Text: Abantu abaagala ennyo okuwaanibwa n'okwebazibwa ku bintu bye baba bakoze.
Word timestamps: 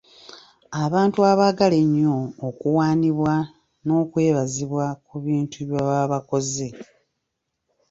Abantu 0.83 1.19
abaagala 1.31 1.75
ennyo 1.85 2.15
okuwaanibwa 2.47 3.33
n'okwebazibwa 3.85 4.85
ku 5.05 5.15
bintu 5.25 5.57
bye 5.69 5.81
baba 5.87 6.11
bakoze. 6.13 6.67